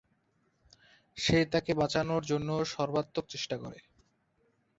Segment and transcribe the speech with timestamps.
[1.17, 3.79] সে তাকে বাঁচানোর জন্য সর্বাত্মক চেষ্টা করে।